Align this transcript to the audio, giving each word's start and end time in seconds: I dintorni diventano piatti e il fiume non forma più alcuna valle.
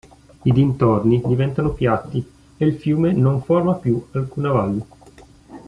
I 0.41 0.51
dintorni 0.51 1.21
diventano 1.23 1.73
piatti 1.73 2.27
e 2.57 2.65
il 2.65 2.79
fiume 2.79 3.13
non 3.13 3.43
forma 3.43 3.75
più 3.75 4.03
alcuna 4.13 4.49
valle. 4.51 4.85